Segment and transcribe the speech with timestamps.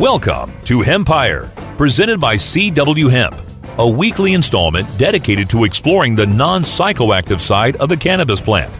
[0.00, 3.36] Welcome to Hempire, presented by CW Hemp,
[3.76, 8.72] a weekly installment dedicated to exploring the non psychoactive side of the cannabis plant.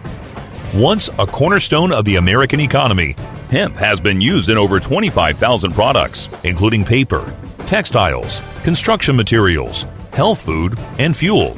[0.73, 3.15] Once a cornerstone of the American economy,
[3.51, 7.31] hemp has been used in over 25,000 products, including paper,
[7.67, 11.55] textiles, construction materials, health food, and fuel.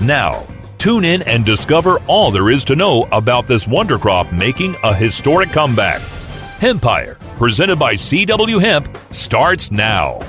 [0.00, 0.46] Now,
[0.78, 4.94] tune in and discover all there is to know about this wonder crop making a
[4.94, 6.00] historic comeback.
[6.58, 10.20] Hempire, presented by CW Hemp, starts now.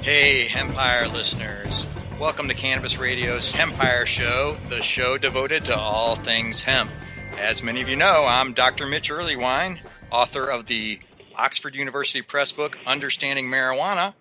[0.00, 1.86] Hey, Hempire listeners.
[2.18, 6.90] Welcome to Cannabis Radio's Hempire Show, the show devoted to all things hemp.
[7.38, 8.86] As many of you know, I'm Dr.
[8.86, 9.80] Mitch Earleywine,
[10.10, 10.98] author of the
[11.36, 14.14] Oxford University Press book Understanding Marijuana,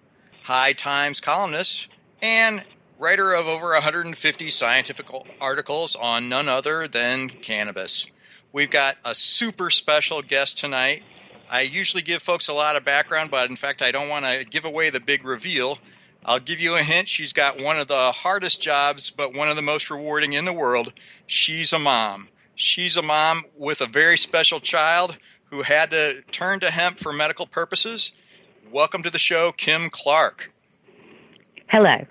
[0.44, 1.90] High Times columnist,
[2.22, 2.64] and
[3.00, 5.08] writer of over 150 scientific
[5.40, 8.12] articles on none other than cannabis.
[8.54, 11.04] We've got a super special guest tonight.
[11.52, 14.46] I usually give folks a lot of background, but in fact, I don't want to
[14.50, 15.80] give away the big reveal.
[16.24, 17.10] I'll give you a hint.
[17.10, 20.54] She's got one of the hardest jobs, but one of the most rewarding in the
[20.54, 20.94] world.
[21.28, 22.30] She's a mom.
[22.56, 25.18] She's a mom with a very special child
[25.50, 28.14] who had to turn to hemp for medical purposes.
[28.72, 30.54] Welcome to the show, Kim Clark.
[31.68, 32.06] Hello.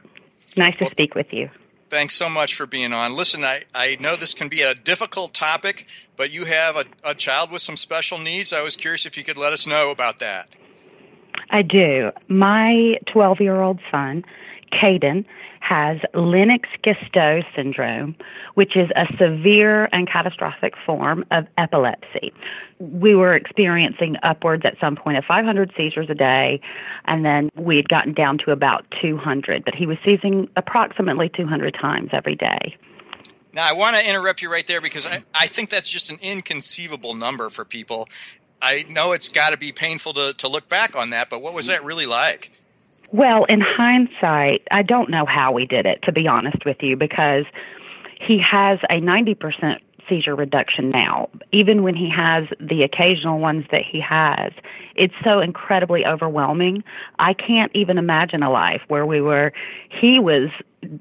[0.59, 1.49] Nice to well, speak with you.
[1.89, 3.17] Thanks so much for being on.
[3.17, 5.87] Listen, I, I know this can be a difficult topic,
[6.21, 8.53] but you have a, a child with some special needs.
[8.53, 10.55] I was curious if you could let us know about that.
[11.49, 12.11] I do.
[12.29, 14.23] My 12 year old son,
[14.71, 15.25] Caden,
[15.61, 18.15] has Lennox Gastaut syndrome,
[18.53, 22.35] which is a severe and catastrophic form of epilepsy.
[22.81, 26.61] We were experiencing upwards at some point of 500 seizures a day,
[27.07, 31.73] and then we had gotten down to about 200, but he was seizing approximately 200
[31.73, 32.77] times every day.
[33.53, 36.19] Now, I want to interrupt you right there because I, I think that's just an
[36.23, 38.09] inconceivable number for people.
[38.63, 41.55] I know it's got to be painful to, to look back on that, but what
[41.55, 42.53] was that really like?
[43.13, 46.97] Well, in hindsight, I don't know how we did it, to be honest with you,
[46.97, 47.45] because
[48.21, 51.29] he has a 90% seizure reduction now.
[51.53, 54.53] Even when he has the occasional ones that he has,
[54.95, 56.85] it's so incredibly overwhelming.
[57.19, 59.53] I can't even imagine a life where we were,
[59.89, 60.51] he was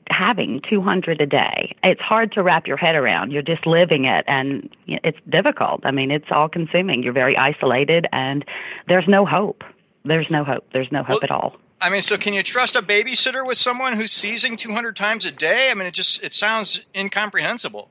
[0.09, 1.75] having 200 a day.
[1.83, 3.31] It's hard to wrap your head around.
[3.31, 5.85] You're just living it and it's difficult.
[5.85, 7.03] I mean, it's all consuming.
[7.03, 8.43] You're very isolated and
[8.87, 9.63] there's no hope.
[10.03, 10.65] There's no hope.
[10.73, 11.55] There's no hope well, at all.
[11.81, 15.31] I mean, so can you trust a babysitter with someone who's seizing 200 times a
[15.31, 15.69] day?
[15.71, 17.89] I mean, it just it sounds incomprehensible.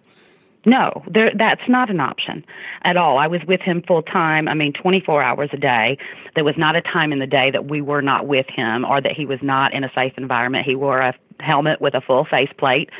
[0.65, 2.45] No, there, that's not an option
[2.83, 3.19] at all.
[3.19, 4.49] I was with him full time.
[4.49, 5.97] I mean, 24 hours a day.
[6.35, 9.01] There was not a time in the day that we were not with him or
[9.01, 10.67] that he was not in a safe environment.
[10.67, 12.91] He wore a helmet with a full face plate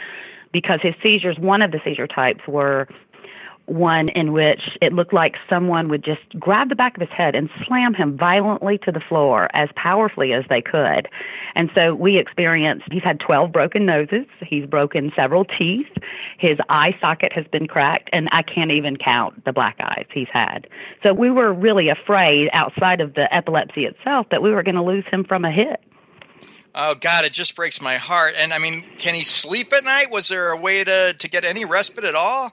[0.53, 2.89] because his seizures, one of the seizure types were
[3.69, 7.35] one in which it looked like someone would just grab the back of his head
[7.35, 11.09] and slam him violently to the floor as powerfully as they could.
[11.55, 15.89] And so we experienced, he's had 12 broken noses, he's broken several teeth,
[16.39, 20.29] his eye socket has been cracked, and I can't even count the black eyes he's
[20.33, 20.69] had.
[21.03, 24.83] So we were really afraid, outside of the epilepsy itself, that we were going to
[24.83, 25.83] lose him from a hit.
[26.75, 28.35] Oh God, it just breaks my heart.
[28.39, 30.13] And I mean, can he sleep at night?
[30.13, 32.53] Was there a way to to get any respite at all?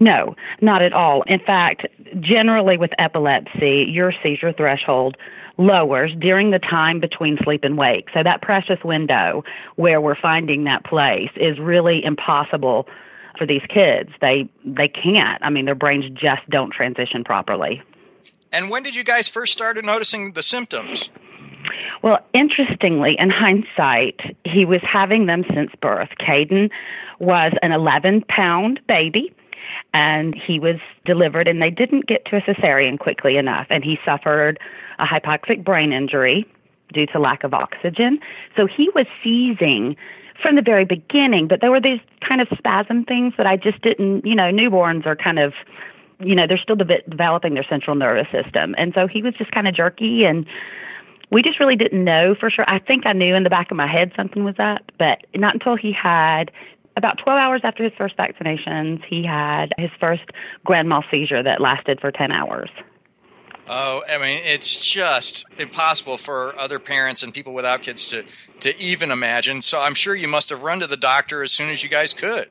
[0.00, 1.22] No, not at all.
[1.22, 1.86] In fact,
[2.20, 5.16] generally with epilepsy, your seizure threshold
[5.56, 8.08] lowers during the time between sleep and wake.
[8.12, 9.44] So that precious window
[9.76, 12.88] where we're finding that place is really impossible
[13.38, 14.10] for these kids.
[14.20, 15.42] They they can't.
[15.42, 17.82] I mean, their brains just don't transition properly.
[18.52, 21.10] And when did you guys first start noticing the symptoms?
[22.02, 26.10] Well, interestingly, in hindsight, he was having them since birth.
[26.20, 26.70] Caden
[27.18, 29.34] was an 11 pound baby
[29.92, 33.98] and he was delivered and they didn't get to a cesarean quickly enough and he
[34.04, 34.58] suffered
[34.98, 36.46] a hypoxic brain injury
[36.92, 38.18] due to lack of oxygen
[38.56, 39.96] so he was seizing
[40.40, 43.80] from the very beginning but there were these kind of spasm things that i just
[43.82, 45.52] didn't you know newborns are kind of
[46.20, 49.50] you know they're still de- developing their central nervous system and so he was just
[49.50, 50.46] kind of jerky and
[51.30, 52.64] we just really didn't know for sure.
[52.68, 55.54] I think I knew in the back of my head something was up, but not
[55.54, 56.52] until he had
[56.96, 60.24] about 12 hours after his first vaccinations, he had his first
[60.64, 62.70] grand mal seizure that lasted for 10 hours.
[63.66, 68.24] Oh, I mean, it's just impossible for other parents and people without kids to,
[68.60, 69.62] to even imagine.
[69.62, 72.12] So I'm sure you must have run to the doctor as soon as you guys
[72.12, 72.50] could.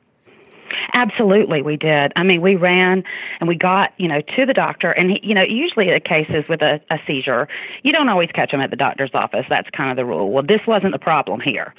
[0.94, 2.12] Absolutely, we did.
[2.14, 3.02] I mean, we ran
[3.40, 4.92] and we got, you know, to the doctor.
[4.92, 7.48] And, he, you know, usually the cases with a, a seizure,
[7.82, 9.44] you don't always catch them at the doctor's office.
[9.48, 10.30] That's kind of the rule.
[10.30, 11.74] Well, this wasn't the problem here.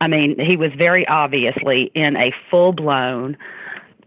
[0.00, 3.36] I mean, he was very obviously in a full blown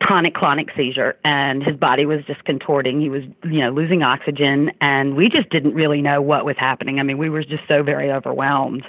[0.08, 5.16] tonic-clonic seizure and his body was just contorting he was you know losing oxygen and
[5.16, 8.12] we just didn't really know what was happening i mean we were just so very
[8.12, 8.86] overwhelmed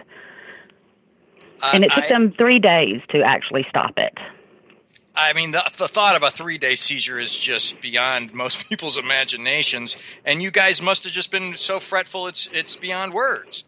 [1.62, 4.18] uh, and it took I, them three days to actually stop it
[5.16, 8.98] I mean, the, the, thought of a three day seizure is just beyond most people's
[8.98, 9.96] imaginations.
[10.24, 13.64] And you guys must have just been so fretful, it's, it's beyond words.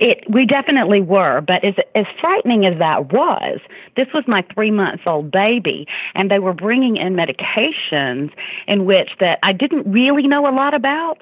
[0.00, 3.58] It, we definitely were, but as, as frightening as that was,
[3.96, 8.30] this was my three months old baby, and they were bringing in medications
[8.68, 11.18] in which that I didn't really know a lot about,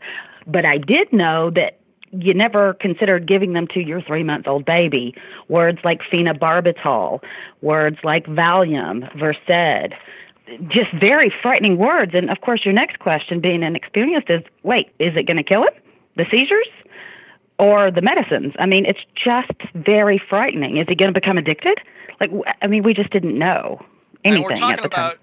[0.47, 1.79] but I did know that
[2.13, 5.15] you never considered giving them to your three month old baby.
[5.49, 7.23] Words like phenobarbital,
[7.63, 9.95] words like Valium, Versed,
[10.69, 12.13] just very frightening words.
[12.15, 15.63] And of course, your next question, being inexperienced, is wait, is it going to kill
[15.63, 15.75] him?
[16.17, 16.69] The seizures?
[17.59, 18.53] Or the medicines?
[18.59, 20.77] I mean, it's just very frightening.
[20.77, 21.79] Is he going to become addicted?
[22.21, 22.31] Like,
[22.61, 23.81] I mean, we just didn't know
[24.25, 24.45] anything.
[24.45, 25.21] And we're talking about time.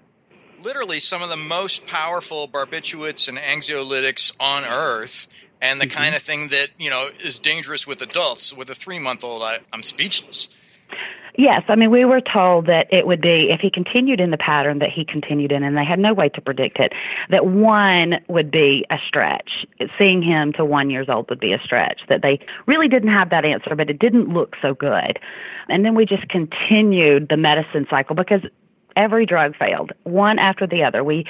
[0.60, 5.28] literally some of the most powerful barbiturates and anxiolytics on earth
[5.60, 5.98] and the mm-hmm.
[5.98, 8.52] kind of thing that you know is dangerous with adults.
[8.54, 9.42] With a three month old,
[9.72, 10.54] I'm speechless.
[11.36, 14.36] Yes, I mean we were told that it would be if he continued in the
[14.36, 16.92] pattern that he continued in, and they had no way to predict it.
[17.30, 19.66] That one would be a stretch.
[19.98, 22.02] Seeing him to one years old would be a stretch.
[22.08, 25.18] That they really didn't have that answer, but it didn't look so good.
[25.68, 28.42] And then we just continued the medicine cycle because
[28.96, 31.02] every drug failed, one after the other.
[31.02, 31.24] We,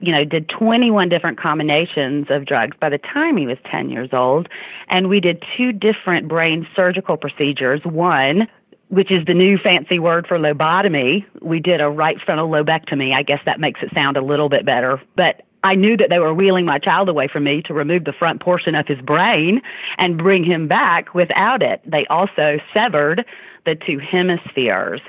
[0.00, 4.10] you know, did 21 different combinations of drugs by the time he was 10 years
[4.12, 4.48] old,
[4.88, 7.80] and we did two different brain surgical procedures.
[7.84, 8.48] One,
[8.88, 11.24] which is the new fancy word for lobotomy.
[11.40, 13.14] We did a right frontal lobectomy.
[13.14, 16.18] I guess that makes it sound a little bit better, but I knew that they
[16.18, 19.60] were wheeling my child away from me to remove the front portion of his brain
[19.98, 21.82] and bring him back without it.
[21.84, 23.24] They also severed
[23.66, 25.00] the two hemispheres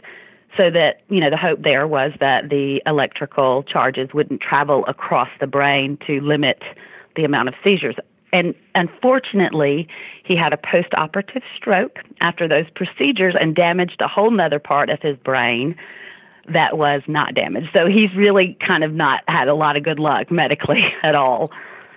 [0.57, 5.30] so that you know the hope there was that the electrical charges wouldn't travel across
[5.39, 6.62] the brain to limit
[7.15, 7.95] the amount of seizures.
[8.33, 9.88] And unfortunately
[10.24, 15.01] he had a post-operative stroke after those procedures and damaged a whole other part of
[15.01, 15.75] his brain
[16.48, 17.69] that was not damaged.
[17.74, 21.51] So he's really kind of not had a lot of good luck medically at all.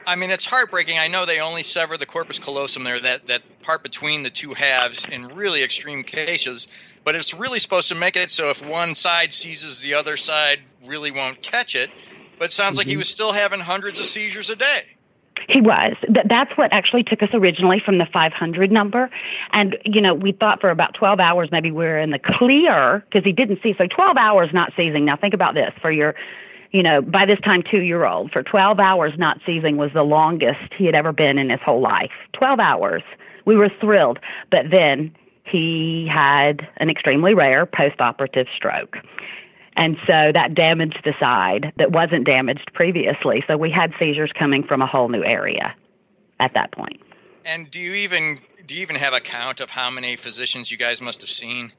[0.06, 0.98] I mean, it's heartbreaking.
[0.98, 4.52] I know they only sever the corpus callosum there, that, that part between the two
[4.52, 6.68] halves in really extreme cases
[7.04, 10.60] but it's really supposed to make it so if one side seizes, the other side
[10.86, 11.90] really won't catch it.
[12.38, 12.78] But it sounds mm-hmm.
[12.78, 12.98] like he mm-hmm.
[12.98, 14.94] was still having hundreds of seizures a day.
[15.48, 15.94] He was.
[16.08, 19.10] That's what actually took us originally from the 500 number.
[19.52, 23.04] And, you know, we thought for about 12 hours maybe we were in the clear
[23.06, 23.74] because he didn't see.
[23.76, 25.04] So 12 hours not seizing.
[25.04, 26.14] Now think about this for your,
[26.70, 28.30] you know, by this time two year old.
[28.30, 31.80] For 12 hours not seizing was the longest he had ever been in his whole
[31.80, 32.12] life.
[32.32, 33.02] 12 hours.
[33.44, 34.20] We were thrilled.
[34.50, 35.14] But then
[35.54, 38.96] he had an extremely rare post-operative stroke.
[39.76, 43.44] And so that damaged the side that wasn't damaged previously.
[43.46, 45.72] So we had seizures coming from a whole new area
[46.40, 47.00] at that point.
[47.44, 50.76] And do you even do you even have a count of how many physicians you
[50.76, 51.72] guys must have seen?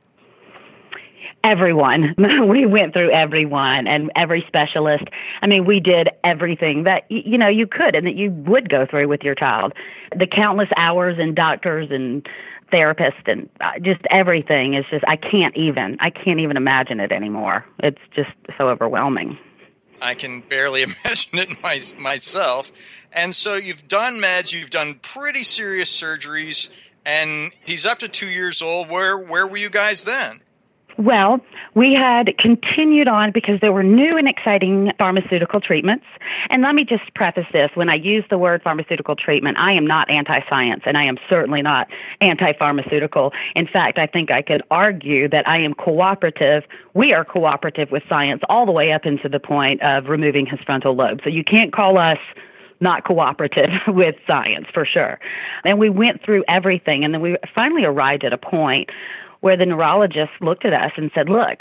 [1.43, 2.15] Everyone.
[2.47, 5.03] we went through everyone and every specialist.
[5.41, 8.85] I mean, we did everything that you know you could and that you would go
[8.85, 9.73] through with your child.
[10.15, 12.25] The countless hours and doctors and
[12.71, 17.11] therapist and uh, just everything is just I can't even I can't even imagine it
[17.11, 17.65] anymore.
[17.79, 19.37] It's just so overwhelming.
[20.01, 22.71] I can barely imagine it my, myself.
[23.13, 28.27] And so you've done meds, you've done pretty serious surgeries, and he's up to two
[28.27, 28.89] years old.
[28.89, 30.41] Where where were you guys then?
[30.97, 31.41] Well,
[31.73, 36.05] we had continued on because there were new and exciting pharmaceutical treatments.
[36.49, 39.85] And let me just preface this when I use the word pharmaceutical treatment, I am
[39.85, 41.87] not anti science and I am certainly not
[42.21, 43.33] anti pharmaceutical.
[43.55, 46.63] In fact, I think I could argue that I am cooperative.
[46.93, 50.59] We are cooperative with science all the way up into the point of removing his
[50.65, 51.19] frontal lobe.
[51.23, 52.19] So you can't call us
[52.79, 55.19] not cooperative with science for sure.
[55.65, 58.89] And we went through everything and then we finally arrived at a point
[59.45, 61.59] where the neurologist looked at us and said, Look,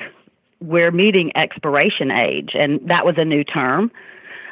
[0.62, 2.52] we're meeting expiration age.
[2.54, 3.92] And that was a new term.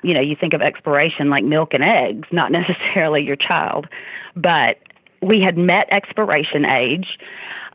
[0.03, 3.87] You know, you think of expiration like milk and eggs, not necessarily your child.
[4.37, 4.81] But
[5.23, 7.19] we had met expiration age,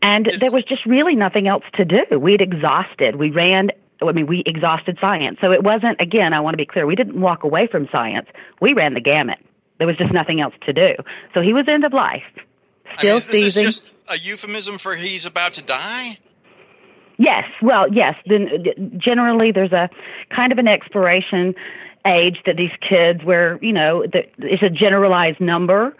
[0.03, 2.19] and there was just really nothing else to do.
[2.19, 3.15] We'd exhausted.
[3.15, 5.39] We ran I mean, we exhausted science.
[5.41, 8.27] So it wasn't, again, I want to be clear, we didn't walk away from science.
[8.61, 9.39] We ran the gamut.
[9.79, 10.93] There was just nothing else to do.
[11.33, 12.21] So he was end of life.
[12.97, 13.63] Still I mean, seizing.
[13.63, 16.17] just a euphemism for he's about to die?
[17.17, 17.45] Yes.
[17.61, 18.15] Well, yes.
[18.25, 19.89] Then uh, generally there's a
[20.29, 21.55] kind of an expiration
[22.05, 25.95] age that these kids where, you know, it's a generalized number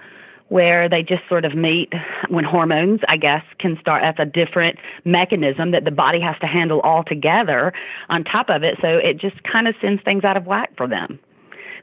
[0.50, 1.92] where they just sort of meet
[2.30, 4.02] when hormones, I guess, can start.
[4.02, 7.74] That's a different mechanism that the body has to handle all together
[8.08, 8.78] on top of it.
[8.82, 11.20] So it just kind of sends things out of whack for them.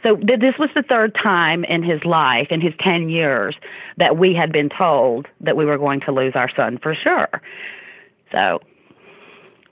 [0.02, 3.56] So th- this was the third time in his life, in his 10 years,
[3.96, 7.28] that we had been told that we were going to lose our son for sure.
[8.32, 8.60] So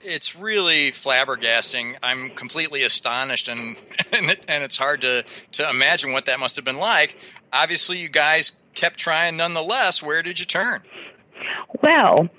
[0.05, 1.97] it's really flabbergasting.
[2.03, 3.59] I'm completely astonished, and
[4.13, 7.17] and, it, and, it's hard to to imagine what that must have been like.
[7.51, 10.01] Obviously, you guys kept trying nonetheless.
[10.01, 10.81] Where did you turn?
[11.81, 12.29] Well,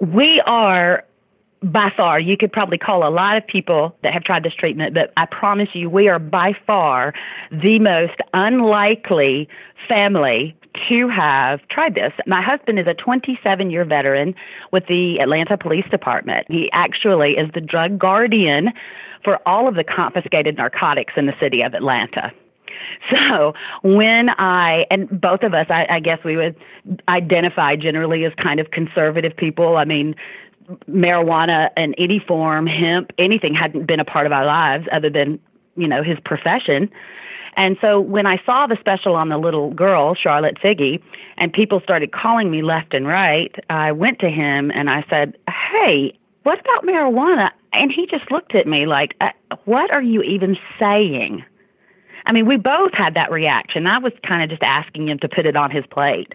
[0.00, 1.04] we are
[1.62, 4.94] by far, you could probably call a lot of people that have tried this treatment,
[4.94, 7.12] but I promise you, we are by far
[7.50, 9.48] the most unlikely
[9.86, 10.56] family
[10.88, 12.12] to have tried this.
[12.26, 14.34] My husband is a 27 year veteran
[14.72, 16.46] with the Atlanta Police Department.
[16.48, 18.70] He actually is the drug guardian
[19.22, 22.32] for all of the confiscated narcotics in the city of Atlanta.
[23.10, 23.52] So
[23.82, 26.56] when I and both of us, I, I guess we would
[27.08, 29.76] identify generally as kind of conservative people.
[29.76, 30.14] I mean,
[30.88, 35.38] marijuana in any form, hemp, anything hadn't been a part of our lives other than
[35.76, 36.90] you know his profession.
[37.56, 41.02] And so when I saw the special on the little girl, Charlotte Figi,
[41.36, 45.36] and people started calling me left and right, I went to him and I said,
[45.48, 49.30] "Hey, what about marijuana?" And he just looked at me like, uh,
[49.64, 51.44] "What are you even saying?"
[52.26, 53.86] I mean, we both had that reaction.
[53.86, 56.34] I was kind of just asking him to put it on his plate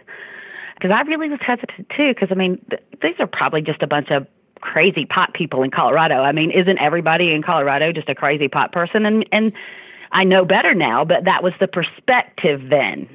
[0.76, 2.14] because I really was hesitant too.
[2.14, 4.28] Because I mean, th- these are probably just a bunch of
[4.62, 6.16] crazy pot people in Colorado.
[6.16, 9.06] I mean, isn't everybody in Colorado just a crazy pot person?
[9.06, 9.54] And and
[10.12, 13.10] I know better now, but that was the perspective then.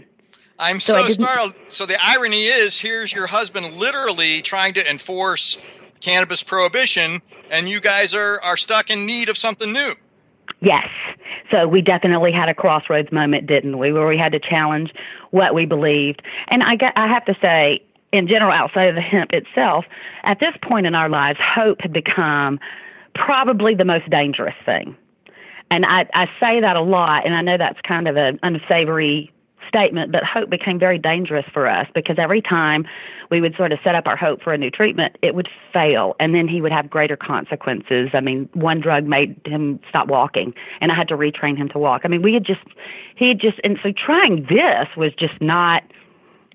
[0.58, 1.54] I'm so, so startled.
[1.68, 5.56] So the irony is, here's your husband literally trying to enforce
[6.00, 9.94] cannabis prohibition, and you guys are are stuck in need of something new.
[10.60, 10.88] Yes.
[11.50, 14.92] So we definitely had a crossroads moment, didn't we, where we had to challenge
[15.30, 16.22] what we believed.
[16.48, 19.84] And I, I have to say, in general, outside of the hemp itself,
[20.24, 22.58] at this point in our lives, hope had become
[23.14, 24.96] probably the most dangerous thing.
[25.70, 29.32] And I, I say that a lot, and I know that's kind of an unsavory
[29.70, 32.84] statement, but hope became very dangerous for us because every time
[33.30, 36.16] we would sort of set up our hope for a new treatment, it would fail,
[36.18, 38.10] and then he would have greater consequences.
[38.12, 41.78] I mean, one drug made him stop walking, and I had to retrain him to
[41.78, 42.02] walk.
[42.04, 42.60] I mean, we had just,
[43.14, 45.84] he had just, and so trying this was just not,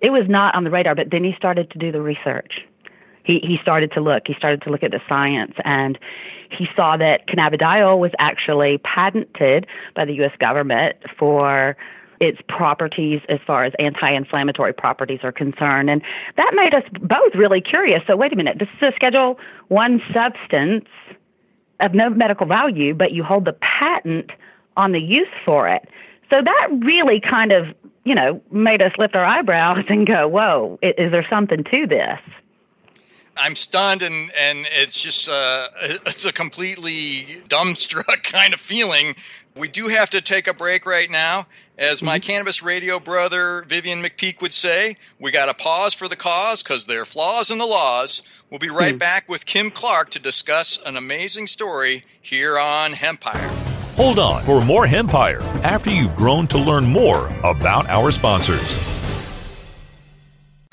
[0.01, 0.93] it was not on the radar.
[0.95, 2.61] But then he started to do the research.
[3.23, 4.23] He he started to look.
[4.27, 5.97] He started to look at the science, and
[6.55, 10.33] he saw that cannabidiol was actually patented by the U.S.
[10.39, 11.75] government for
[12.19, 15.89] its properties as far as anti-inflammatory properties are concerned.
[15.89, 16.01] And
[16.37, 18.01] that made us both really curious.
[18.07, 18.57] So wait a minute.
[18.59, 20.85] This is a schedule 1 substance
[21.79, 24.31] of no medical value but you hold the patent
[24.77, 25.87] on the use for it.
[26.29, 27.67] So that really kind of
[28.03, 32.19] you know made us lift our eyebrows and go whoa is there something to this?
[33.37, 35.67] I'm stunned and and it's just uh,
[36.05, 39.15] it's a completely dumbstruck kind of feeling.
[39.55, 41.47] We do have to take a break right now.
[41.77, 42.27] As my mm-hmm.
[42.27, 46.85] cannabis radio brother Vivian McPeak would say, we got to pause for the cause because
[46.85, 48.21] there are flaws in the laws.
[48.49, 48.99] We'll be right mm.
[48.99, 53.49] back with Kim Clark to discuss an amazing story here on Hempire.
[53.95, 58.94] Hold on for more Hempire after you've grown to learn more about our sponsors.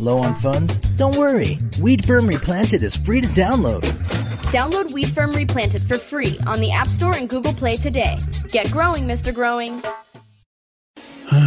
[0.00, 0.78] Low on funds?
[0.96, 1.58] Don't worry.
[1.82, 3.82] Weed Firm Replanted is free to download.
[4.50, 8.18] Download Weed Firm Replanted for free on the App Store and Google Play today.
[8.48, 9.34] Get growing, Mr.
[9.34, 9.82] Growing.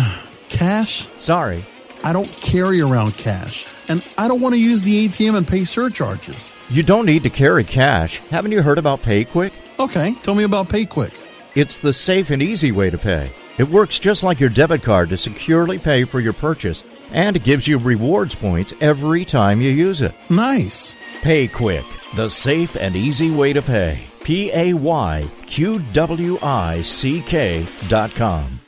[0.49, 1.07] cash?
[1.15, 1.65] Sorry.
[2.03, 5.63] I don't carry around cash, and I don't want to use the ATM and pay
[5.63, 6.55] surcharges.
[6.69, 8.19] You don't need to carry cash.
[8.29, 9.53] Haven't you heard about PayQuick?
[9.79, 11.17] Okay, tell me about PayQuick.
[11.55, 13.33] It's the safe and easy way to pay.
[13.57, 16.83] It works just like your debit card to securely pay for your purchase
[17.13, 20.13] and it gives you rewards points every time you use it.
[20.29, 20.97] Nice.
[21.21, 21.85] Pay quick,
[22.17, 24.03] the safe and easy way to pay.
[24.25, 28.59] P A Y Q W I C K dot com.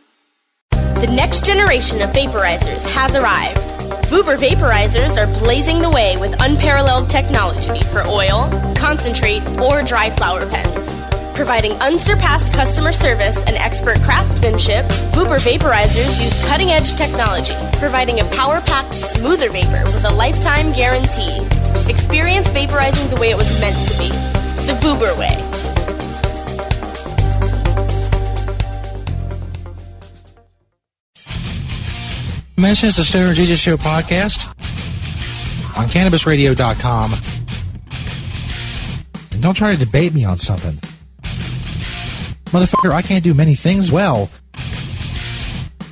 [0.72, 3.60] The next generation of vaporizers has arrived.
[4.10, 10.46] Vuber vaporizers are blazing the way with unparalleled technology for oil, concentrate, or dry flower
[10.50, 11.05] pens.
[11.36, 18.26] Providing unsurpassed customer service and expert craftsmanship, Vuber vaporizers use cutting edge technology, providing a
[18.32, 21.38] power packed, smoother vapor with a lifetime guarantee.
[21.92, 24.08] Experience vaporizing the way it was meant to be
[24.66, 25.36] the Vuber way.
[32.58, 34.48] Mentions the Stoner Jesus Show podcast
[35.78, 37.14] on CannabisRadio.com.
[39.34, 40.80] And don't try to debate me on something.
[42.46, 44.30] Motherfucker, I can't do many things well,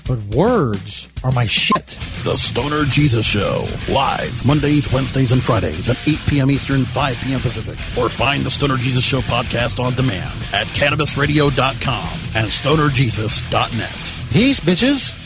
[0.08, 1.98] but words are my shit.
[2.24, 6.52] The Stoner Jesus Show, live Mondays, Wednesdays, and Fridays at 8 p.m.
[6.52, 7.40] Eastern, 5 p.m.
[7.40, 7.76] Pacific.
[8.02, 14.14] Or find the Stoner Jesus Show podcast on demand at CannabisRadio.com and StonerJesus.net.
[14.32, 15.20] Peace, bitches.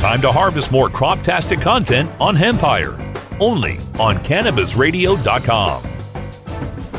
[0.00, 2.98] Time to harvest more crop-tastic content on Hempire,
[3.40, 5.93] only on CannabisRadio.com.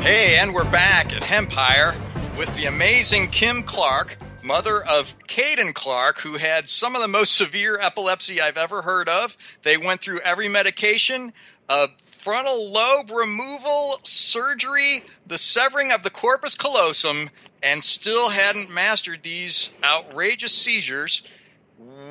[0.05, 1.95] Hey, and we're back at Hempire
[2.37, 7.35] with the amazing Kim Clark, mother of Caden Clark, who had some of the most
[7.35, 9.35] severe epilepsy I've ever heard of.
[9.63, 11.33] They went through every medication,
[11.67, 17.31] a frontal lobe removal, surgery, the severing of the corpus callosum,
[17.63, 21.23] and still hadn't mastered these outrageous seizures.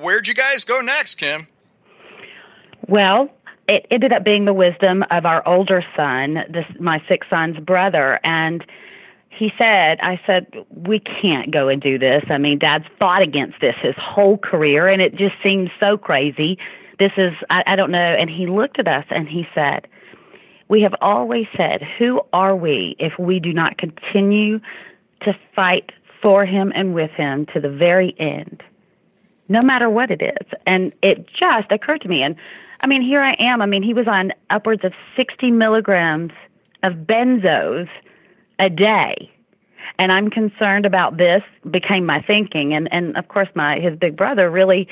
[0.03, 1.47] Where'd you guys go next, Kim?
[2.89, 3.31] Well,
[3.68, 8.21] it ended up being the wisdom of our older son, this my six son's brother,
[8.25, 8.64] and
[9.30, 12.23] he said, I said, we can't go and do this.
[12.28, 16.59] I mean, dad's fought against this his whole career, and it just seems so crazy.
[16.99, 17.99] This is, I, I don't know.
[17.99, 19.88] And he looked at us and he said,
[20.68, 24.61] We have always said, who are we if we do not continue
[25.23, 25.90] to fight
[26.23, 28.62] for him and with him to the very end,
[29.49, 30.47] no matter what it is?
[30.64, 32.23] And it just occurred to me.
[32.23, 32.37] And
[32.85, 33.62] I mean, here I am.
[33.62, 36.33] I mean, he was on upwards of 60 milligrams
[36.83, 37.88] of benzos
[38.59, 39.31] a day.
[39.99, 42.75] And I'm concerned about this became my thinking.
[42.75, 44.87] And, and of course, my, his big brother really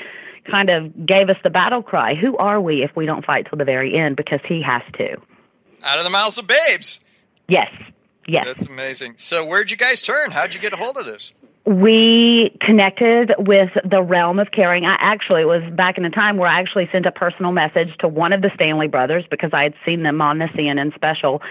[0.49, 2.15] kind of gave us the battle cry.
[2.15, 4.15] Who are we if we don't fight till the very end?
[4.15, 5.11] Because he has to.
[5.83, 6.99] Out of the mouths of babes.
[7.47, 7.69] Yes.
[8.27, 8.47] Yes.
[8.47, 9.17] That's amazing.
[9.17, 10.31] So, where'd you guys turn?
[10.31, 11.33] How'd you get a hold of this?
[11.65, 14.83] We connected with the realm of caring.
[14.83, 18.07] I actually was back in a time where I actually sent a personal message to
[18.09, 21.41] one of the Stanley brothers because I had seen them on the CNN special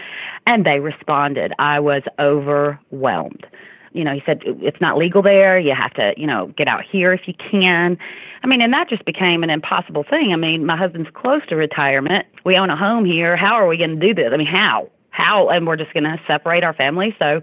[0.46, 1.54] and they responded.
[1.58, 3.46] I was overwhelmed.
[3.92, 5.58] You know, he said, it's not legal there.
[5.58, 7.96] You have to, you know, get out here if you can.
[8.42, 10.32] I mean, and that just became an impossible thing.
[10.32, 12.26] I mean, my husband's close to retirement.
[12.44, 13.36] We own a home here.
[13.36, 14.30] How are we going to do this?
[14.32, 14.90] I mean, how?
[15.10, 15.48] How?
[15.48, 17.14] And we're just going to separate our family.
[17.18, 17.40] So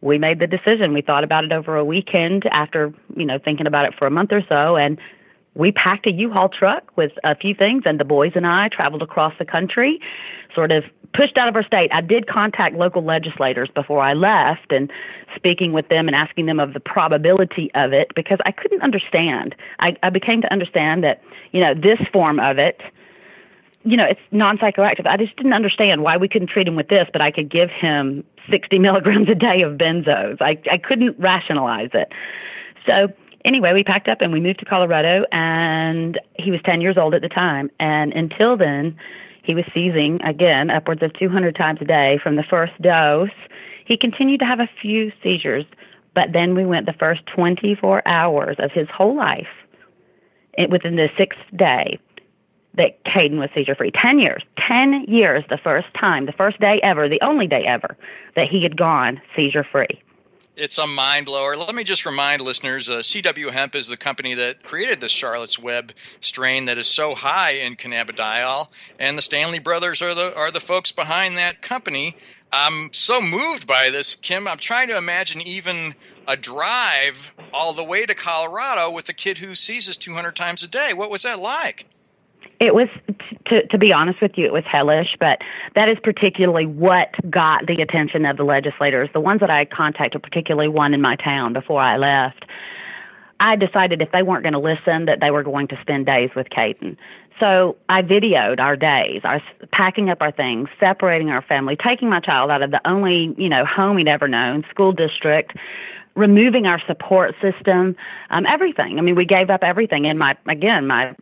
[0.00, 0.92] we made the decision.
[0.92, 4.10] We thought about it over a weekend after, you know, thinking about it for a
[4.10, 4.76] month or so.
[4.76, 4.98] And
[5.54, 9.02] we packed a U-Haul truck with a few things, and the boys and I traveled
[9.02, 10.00] across the country,
[10.54, 11.90] sort of pushed out of our state.
[11.92, 14.90] I did contact local legislators before I left and
[15.34, 19.54] speaking with them and asking them of the probability of it because I couldn't understand.
[19.80, 22.82] I, I became to understand that, you know, this form of it,
[23.86, 25.06] you know, it's non psychoactive.
[25.06, 27.70] I just didn't understand why we couldn't treat him with this, but I could give
[27.70, 30.42] him 60 milligrams a day of benzos.
[30.42, 32.12] I, I couldn't rationalize it.
[32.84, 33.08] So,
[33.44, 37.14] anyway, we packed up and we moved to Colorado, and he was 10 years old
[37.14, 37.70] at the time.
[37.78, 38.98] And until then,
[39.44, 43.30] he was seizing again upwards of 200 times a day from the first dose.
[43.86, 45.64] He continued to have a few seizures,
[46.12, 49.46] but then we went the first 24 hours of his whole life
[50.58, 52.00] eh, within the sixth day
[52.76, 53.90] that Caden was seizure free.
[53.90, 54.42] 10 years.
[54.68, 57.96] 10 years the first time, the first day ever, the only day ever
[58.34, 60.02] that he had gone seizure free.
[60.56, 61.54] It's a mind blower.
[61.54, 65.58] Let me just remind listeners uh, CW Hemp is the company that created the Charlotte's
[65.58, 70.50] Web strain that is so high in cannabidiol, and the Stanley brothers are the, are
[70.50, 72.16] the folks behind that company.
[72.50, 74.48] I'm so moved by this, Kim.
[74.48, 75.94] I'm trying to imagine even
[76.26, 80.68] a drive all the way to Colorado with a kid who seizes 200 times a
[80.68, 80.94] day.
[80.94, 81.86] What was that like?
[82.58, 82.88] It was,
[83.46, 85.40] to, to be honest with you, it was hellish, but
[85.74, 89.10] that is particularly what got the attention of the legislators.
[89.12, 92.46] The ones that I contacted, particularly one in my town before I left,
[93.40, 96.30] I decided if they weren't going to listen, that they were going to spend days
[96.34, 96.96] with Caden.
[97.38, 102.20] So I videoed our days, our packing up our things, separating our family, taking my
[102.20, 105.52] child out of the only, you know, home he'd ever known, school district,
[106.14, 107.94] removing our support system,
[108.30, 108.98] um, everything.
[108.98, 110.06] I mean, we gave up everything.
[110.06, 111.14] And my, again, my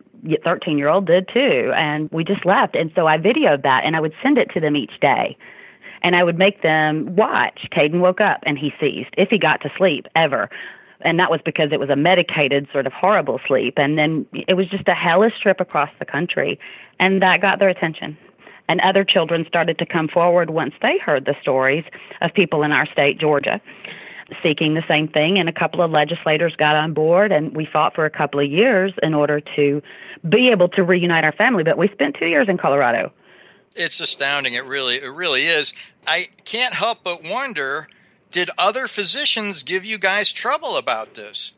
[0.43, 1.71] 13 year old did too.
[1.75, 2.75] And we just left.
[2.75, 5.37] And so I videoed that and I would send it to them each day.
[6.01, 7.67] And I would make them watch.
[7.71, 10.49] Caden woke up and he seized, if he got to sleep ever.
[11.01, 13.75] And that was because it was a medicated, sort of horrible sleep.
[13.77, 16.59] And then it was just a hellish trip across the country.
[16.99, 18.17] And that got their attention.
[18.67, 21.83] And other children started to come forward once they heard the stories
[22.21, 23.61] of people in our state, Georgia,
[24.41, 25.37] seeking the same thing.
[25.37, 28.49] And a couple of legislators got on board, and we fought for a couple of
[28.49, 29.81] years in order to
[30.27, 31.63] be able to reunite our family.
[31.63, 33.11] But we spent two years in Colorado.
[33.75, 34.53] It's astounding.
[34.53, 35.73] It really, it really is.
[36.07, 37.87] I can't help but wonder
[38.31, 41.53] did other physicians give you guys trouble about this?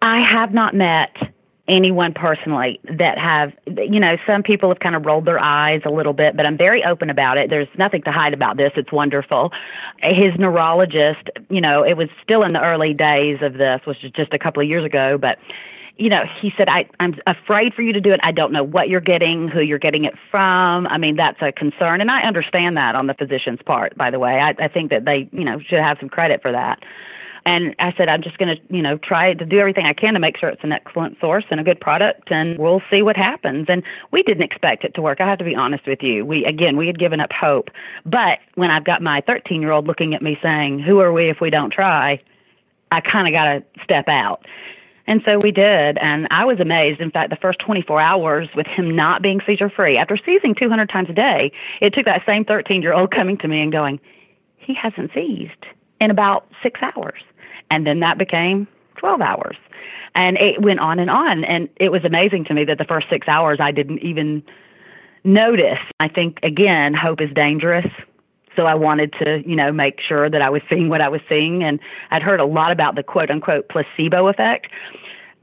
[0.00, 1.10] I have not met
[1.66, 5.90] anyone personally that have you know some people have kind of rolled their eyes a
[5.90, 7.48] little bit but i'm very open about it.
[7.48, 8.72] There's nothing to hide about this.
[8.76, 9.50] It's wonderful.
[10.02, 14.12] His neurologist you know it was still in the early days of this which was
[14.12, 15.38] just a couple of years ago but
[15.96, 18.20] you know he said i i'm afraid for you to do it.
[18.22, 20.86] I don't know what you're getting who you're getting it from.
[20.88, 24.18] I mean that's a concern and i understand that on the physician's part by the
[24.18, 24.38] way.
[24.38, 26.82] I i think that they you know should have some credit for that
[27.46, 30.14] and I said, I'm just going to, you know, try to do everything I can
[30.14, 33.16] to make sure it's an excellent source and a good product, and we'll see what
[33.16, 33.66] happens.
[33.68, 35.20] And we didn't expect it to work.
[35.20, 36.24] I have to be honest with you.
[36.24, 37.68] We, again, we had given up hope.
[38.06, 41.28] But when I've got my 13 year old looking at me saying, Who are we
[41.28, 42.22] if we don't try?
[42.90, 44.46] I kind of got to step out.
[45.06, 47.00] And so we did, and I was amazed.
[47.02, 50.88] In fact, the first 24 hours with him not being seizure free, after seizing 200
[50.88, 51.52] times a day,
[51.82, 54.00] it took that same 13 year old coming to me and going,
[54.56, 55.66] He hasn't seized
[56.00, 57.20] in about six hours.
[57.70, 59.56] And then that became 12 hours.
[60.14, 61.44] And it went on and on.
[61.44, 64.42] And it was amazing to me that the first six hours I didn't even
[65.24, 65.78] notice.
[65.98, 67.86] I think, again, hope is dangerous.
[68.54, 71.20] So I wanted to, you know, make sure that I was seeing what I was
[71.28, 71.64] seeing.
[71.64, 74.68] And I'd heard a lot about the quote unquote placebo effect.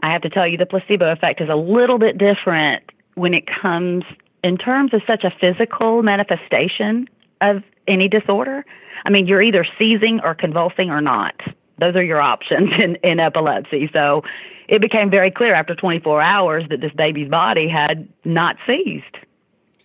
[0.04, 2.84] I have to tell you, the placebo effect is a little bit different
[3.16, 4.04] when it comes
[4.44, 7.08] in terms of such a physical manifestation
[7.42, 8.66] of any disorder.
[9.06, 11.36] I mean, you're either seizing or convulsing or not.
[11.82, 13.90] Those are your options in, in epilepsy.
[13.92, 14.24] So
[14.70, 19.18] it became very clear after 24 hours that this baby's body had not seized.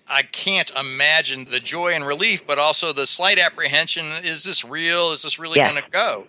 [0.09, 4.07] I can't imagine the joy and relief, but also the slight apprehension.
[4.23, 5.11] Is this real?
[5.11, 5.73] Is this really yes.
[5.73, 6.25] going to go?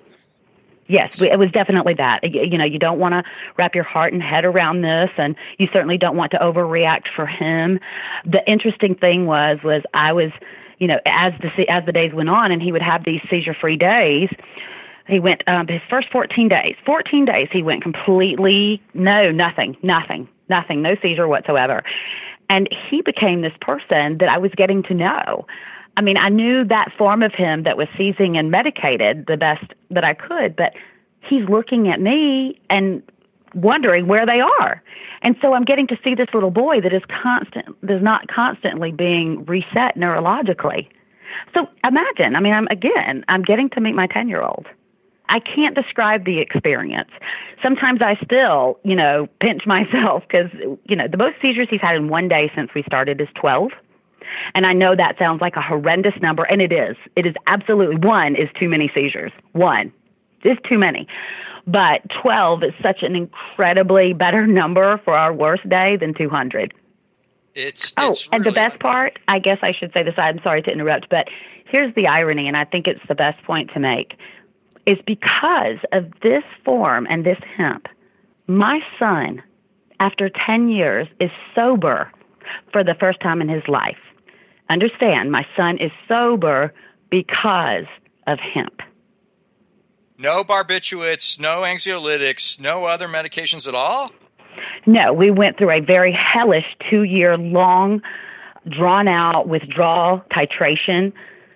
[0.87, 2.23] Yes, it was definitely that.
[2.23, 3.23] You know, you don't want to
[3.57, 7.27] wrap your heart and head around this, and you certainly don't want to overreact for
[7.27, 7.79] him.
[8.25, 10.31] The interesting thing was, was I was,
[10.79, 13.77] you know, as the as the days went on, and he would have these seizure-free
[13.77, 14.29] days.
[15.07, 16.75] He went um, his first 14 days.
[16.85, 21.83] 14 days he went completely no, nothing, nothing, nothing, no seizure whatsoever.
[22.49, 25.45] And he became this person that I was getting to know.
[25.97, 29.65] I mean, I knew that form of him that was seizing and medicated the best
[29.89, 30.73] that I could, but
[31.27, 33.01] he's looking at me and
[33.55, 34.83] wondering where they are.
[35.23, 38.91] And so I'm getting to see this little boy that is constant, that's not constantly
[38.91, 40.87] being reset neurologically.
[41.53, 44.67] So imagine, I mean, I'm again, I'm getting to meet my 10 year old.
[45.29, 47.09] I can't describe the experience.
[47.61, 50.49] Sometimes I still, you know, pinch myself because,
[50.85, 53.71] you know, the most seizures he's had in one day since we started is 12.
[54.53, 56.95] And I know that sounds like a horrendous number, and it is.
[57.15, 59.31] It is absolutely one is too many seizures.
[59.53, 59.91] One
[60.43, 61.07] is too many.
[61.65, 66.73] But 12 is such an incredibly better number for our worst day than 200.
[67.55, 70.13] It's, oh, it's and really the best part, I guess I should say this.
[70.17, 71.27] I'm sorry to interrupt, but
[71.65, 74.13] here's the irony, and I think it's the best point to make
[74.87, 77.87] is because of this form and this hemp.
[78.47, 79.43] My son,
[79.99, 82.09] after 10 years, is sober
[82.71, 83.97] for the first time in his life.
[84.69, 86.73] Understand, my son is sober
[87.11, 87.85] because
[88.25, 88.81] of hemp.
[90.17, 94.09] No barbiturates, no anxiolytics, no other medications at all?
[94.85, 98.01] No, we went through a very hellish two year long,
[98.69, 101.11] drawn out withdrawal titration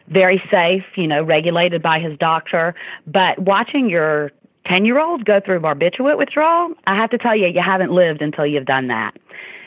[0.07, 2.75] very safe, you know, regulated by his doctor.
[3.07, 4.31] But watching your
[4.67, 8.21] 10 year old go through barbiturate withdrawal, I have to tell you, you haven't lived
[8.21, 9.17] until you've done that.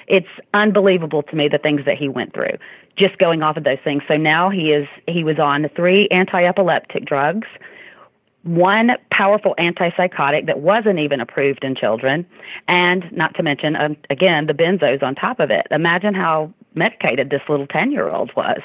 [0.07, 2.59] It's unbelievable to me the things that he went through
[2.97, 4.03] just going off of those things.
[4.07, 7.49] So now he is he was on three anti-epileptic drugs,
[8.43, 12.27] one powerful antipsychotic that wasn't even approved in children,
[12.69, 15.67] and not to mention um, again the benzos on top of it.
[15.71, 18.61] Imagine how medicated this little 10-year-old was.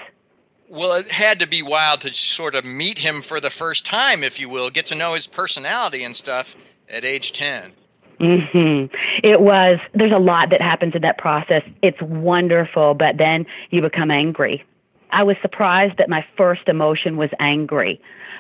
[0.69, 4.23] Well, it had to be wild to sort of meet him for the first time,
[4.23, 6.55] if you will, get to know his personality and stuff
[6.88, 7.71] at age 10.
[8.19, 8.89] Mhm.
[9.23, 11.63] It was there's a lot that happens in that process.
[11.82, 14.63] It's wonderful, but then you become angry.
[15.12, 17.99] I was surprised that my first emotion was angry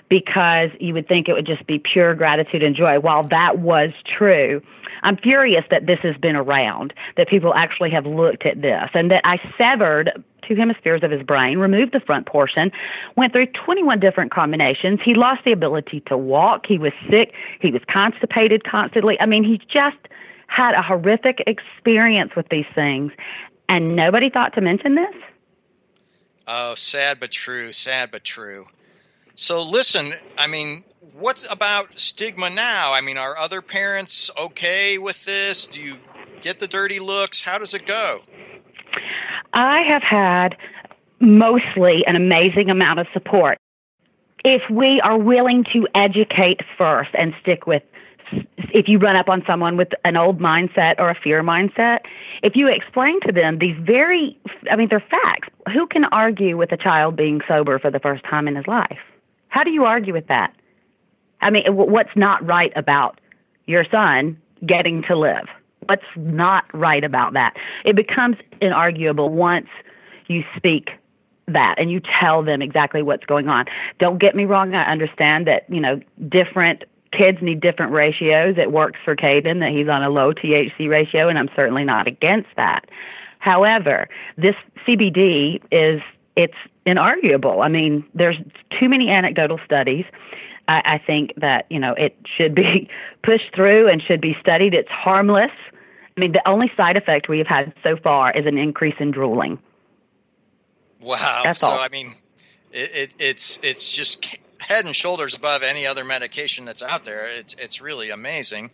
[0.09, 2.99] because you would think it would just be pure gratitude and joy.
[2.99, 4.61] While that was true,
[5.03, 9.11] I'm furious that this has been around, that people actually have looked at this, and
[9.11, 10.11] that I severed
[10.47, 12.71] two hemispheres of his brain, removed the front portion,
[13.15, 14.99] went through 21 different combinations.
[15.03, 16.65] He lost the ability to walk.
[16.65, 17.33] He was sick.
[17.61, 19.15] He was constipated constantly.
[19.19, 19.97] I mean, he just
[20.47, 23.11] had a horrific experience with these things,
[23.69, 25.15] and nobody thought to mention this.
[26.47, 27.71] Oh, sad but true.
[27.71, 28.65] Sad but true.
[29.39, 32.91] So listen, I mean, what about stigma now?
[32.91, 35.65] I mean, are other parents okay with this?
[35.65, 35.95] Do you
[36.41, 37.43] get the dirty looks?
[37.43, 38.19] How does it go?
[39.53, 40.57] I have had
[41.21, 43.57] mostly an amazing amount of support.
[44.43, 47.83] If we are willing to educate first and stick with
[48.73, 51.99] if you run up on someone with an old mindset or a fear mindset,
[52.43, 54.37] if you explain to them these very,
[54.69, 55.47] I mean, they're facts.
[55.73, 58.99] Who can argue with a child being sober for the first time in his life?
[59.49, 60.53] How do you argue with that?
[61.41, 63.19] I mean, what's not right about
[63.65, 65.47] your son getting to live?
[65.85, 67.55] What's not right about that?
[67.85, 69.67] It becomes inarguable once
[70.27, 70.91] you speak
[71.47, 73.65] that and you tell them exactly what's going on.
[73.99, 78.55] Don't get me wrong, I understand that, you know, different kids need different ratios.
[78.57, 82.07] It works for Caden that he's on a low THC ratio, and I'm certainly not
[82.07, 82.87] against that.
[83.39, 84.07] However,
[84.37, 86.01] this CBD is
[86.39, 86.55] it's
[86.87, 87.63] inarguable.
[87.63, 88.37] I mean, there's
[88.79, 90.05] too many anecdotal studies.
[90.69, 92.89] I, I think that you know it should be
[93.23, 94.73] pushed through and should be studied.
[94.73, 95.51] It's harmless.
[96.15, 99.11] I mean, the only side effect we have had so far is an increase in
[99.11, 99.59] drooling.
[101.01, 101.41] Wow.
[101.43, 101.79] That's so all.
[101.79, 102.13] I mean,
[102.71, 104.25] it, it, it's it's just
[104.61, 107.27] head and shoulders above any other medication that's out there.
[107.27, 108.71] It's it's really amazing.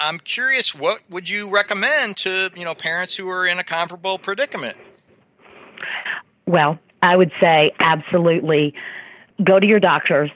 [0.00, 4.18] I'm curious, what would you recommend to you know parents who are in a comparable
[4.18, 4.76] predicament?
[6.46, 8.74] Well, I would say absolutely
[9.44, 10.30] go to your doctors,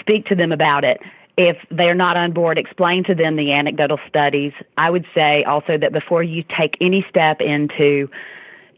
[0.00, 1.00] speak to them about it.
[1.36, 4.52] If they're not on board, explain to them the anecdotal studies.
[4.78, 8.08] I would say also that before you take any step into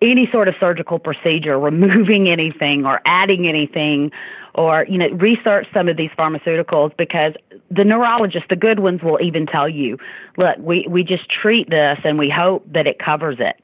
[0.01, 4.11] any sort of surgical procedure, removing anything or adding anything,
[4.55, 7.35] or you know, research some of these pharmaceuticals because
[7.71, 9.99] the neurologists, the good ones, will even tell you,
[10.37, 13.57] look, we we just treat this and we hope that it covers it.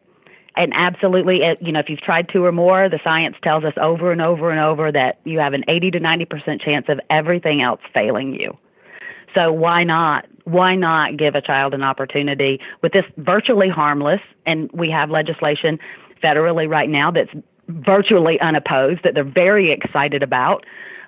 [0.57, 4.13] And absolutely, you know, if you've tried two or more, the science tells us over
[4.13, 7.61] and over and over that you have an 80 to 90 percent chance of everything
[7.61, 8.57] else failing you.
[9.35, 10.27] So why not?
[10.45, 14.21] Why not give a child an opportunity with this virtually harmless?
[14.47, 15.79] And we have legislation
[16.23, 17.31] federally right now that's
[17.69, 20.65] virtually unopposed that they're very excited about.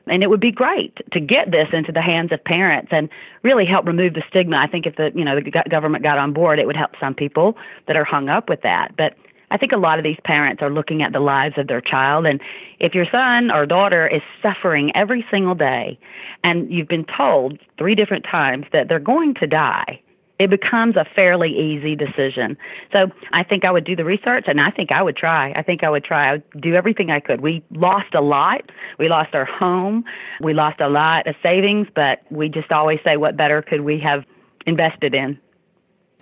[0.08, 3.08] And it would be great to get this into the hands of parents and
[3.42, 4.56] really help remove the stigma.
[4.56, 7.14] I think if the you know the government got on board, it would help some
[7.14, 7.56] people
[7.86, 8.96] that are hung up with that.
[8.96, 9.16] But
[9.50, 12.26] I think a lot of these parents are looking at the lives of their child.
[12.26, 12.40] And
[12.80, 15.98] if your son or daughter is suffering every single day
[16.42, 20.00] and you've been told three different times that they're going to die,
[20.38, 22.58] it becomes a fairly easy decision.
[22.92, 25.52] So I think I would do the research and I think I would try.
[25.52, 26.28] I think I would try.
[26.28, 27.40] I would do everything I could.
[27.40, 28.70] We lost a lot.
[28.98, 30.04] We lost our home.
[30.40, 33.98] We lost a lot of savings, but we just always say, what better could we
[34.00, 34.24] have
[34.66, 35.38] invested in?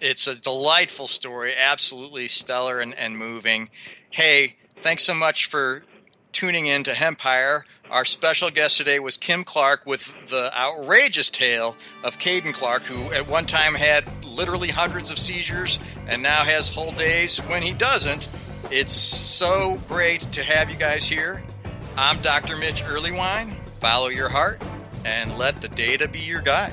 [0.00, 3.68] It's a delightful story, absolutely stellar and, and moving.
[4.11, 5.85] Hey, thanks so much for
[6.33, 7.62] tuning in to Hempire.
[7.90, 13.12] Our special guest today was Kim Clark with the outrageous tale of Caden Clark, who
[13.12, 15.78] at one time had literally hundreds of seizures
[16.09, 18.28] and now has whole days when he doesn't.
[18.70, 21.42] It's so great to have you guys here.
[21.96, 22.57] I'm Dr.
[22.57, 23.54] Mitch Earleywine.
[23.74, 24.61] Follow your heart
[25.04, 26.72] and let the data be your guide.